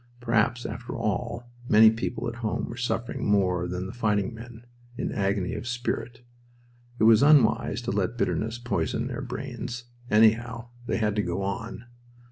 [0.19, 4.65] Perhaps, after, all, many people at home were suffering more than the fighting men,
[4.97, 6.21] in agony of spirit.
[6.97, 9.83] It was unwise to let bitterness poison their brains.
[10.09, 11.85] Anyhow, they had to go on.